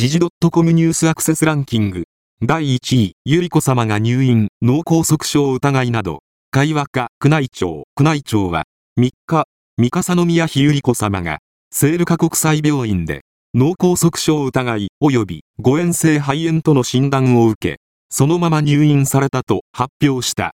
[0.00, 0.18] 時事
[0.50, 2.04] .com ニュースアクセスランキング。
[2.40, 8.64] 第1位、ゆり子様が入院、脳梗塞症疑いなど、会話家、宮内庁、宮内庁は、
[8.98, 9.44] 3日、
[9.76, 11.40] 三笠宮妃ゆり子様が、
[11.70, 17.78] 聖ルカ国際病院で、脳梗塞症疑い及び誤嚥性肺炎との診断を受け、
[18.08, 20.54] そのまま入院されたと発表した。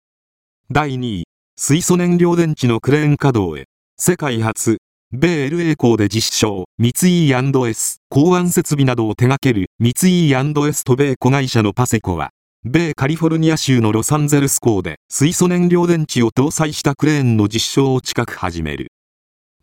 [0.71, 1.25] 第2位、
[1.57, 4.83] 水素燃料電池のクレーン稼働へ、世界初、
[5.13, 12.31] 米 LA 港で実証、三井 &S、港湾設備などを手掛ける三井 &S と米子会社のパセコは、
[12.65, 18.93] 米カリフォルニア州のロサンゼルス港で水素燃料電池を搭載したクレーンの実証を近く始める。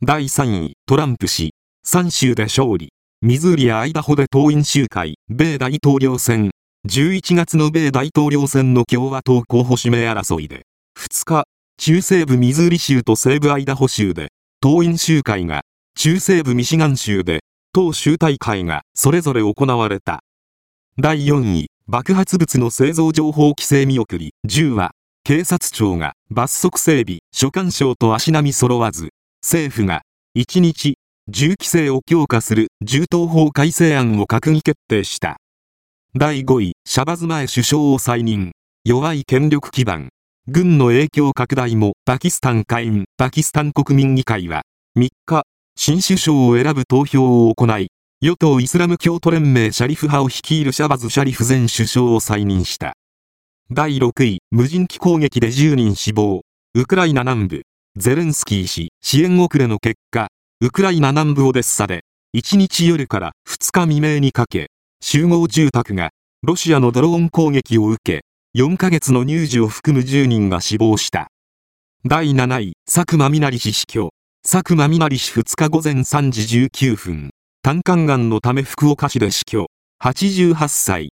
[0.03, 1.53] 第3位、トランプ氏、
[1.87, 2.89] 3州で勝利。
[3.21, 6.51] ミズーリやアイダホで党員集会、米大統領選。
[6.87, 10.65] 11月の米大統領選の共和党候補指名争いで、
[10.99, 11.45] 2日、
[11.77, 14.27] 中西部ミズーリ州と西部アイダホ州で
[14.59, 15.61] 党員集会が、
[15.95, 17.43] 中西部ミシガン州で、
[17.73, 20.23] 党集大会がそれぞれ行われた。
[20.97, 24.91] 第4位、爆発物の製造情報規制見送り、10は、
[25.23, 29.09] 警察庁が罰則整備、所管省と足並み揃わず、
[29.43, 30.01] 政府が、
[30.35, 35.37] 1日、銃規制を強化する銃刀法改正案を閣議決定した。
[36.15, 38.53] 第5位、シャバズ前首相を再任。
[38.83, 40.09] 弱い権力基盤。
[40.49, 44.61] 軍の影響拡大もパキスタン下院パキスタン国民議会は
[44.97, 45.43] 3日、
[45.75, 47.89] 新首相を選ぶ投票を行い、
[48.21, 52.93] 与党イスラム教徒連盟シャリフ派を率いるシャバズ・シャリフ前首相を再任した。
[53.71, 56.43] 第6位、無人機攻撃で10人死亡。
[56.75, 57.63] ウクライナ南部、
[57.97, 60.29] ゼレンスキー氏、支援遅れの結果、
[60.61, 62.05] ウクライナ南部オデッサで、
[62.37, 64.69] 1日夜から2日未明にかけ、
[65.01, 66.11] 集合住宅が、
[66.41, 68.21] ロシアのドローン攻撃を受け、
[68.57, 71.27] 4ヶ月の乳児を含む10人が死亡した。
[72.03, 74.09] 第7位、佐久間みなり氏死去。
[74.41, 77.29] 佐久間みなり氏2日午前3時19分、
[77.61, 79.67] 胆管がんのため福岡市で死去。
[80.03, 81.09] 88歳。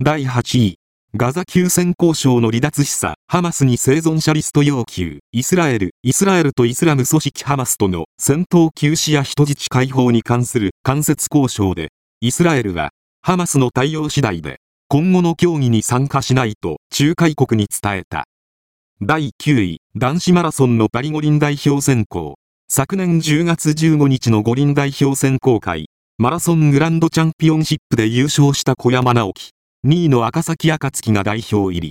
[0.00, 0.76] 第8位、
[1.16, 11.88] ガザ休戦交渉の離脱示唆、ハマスに生存者リスト要求、イスラエル、イスラエルとイスラム組織ハマスとの戦闘休止や人質解放に関する間接交渉で、
[12.20, 12.90] イスラエルは、
[13.22, 14.60] ハマスの対応次第で、
[14.92, 18.24] 今後の競技に参加しないと仲介国に伝えた。
[19.00, 22.34] 第9位、男子マラソンのパリ五輪代表選考。
[22.68, 29.50] 昨年10月15日の五輪代表選考会、マラソングランドチャンピオンシップで優勝した小山直樹、
[29.86, 31.88] 2位の赤崎暁が代表入り。